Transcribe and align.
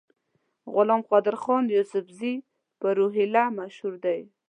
غلام 0.73 1.01
قادرخان 1.11 1.63
یوسفزي 1.75 2.33
په 2.79 2.87
روهیله 2.97 3.43
مشهور 3.59 3.93
دی. 4.05 4.21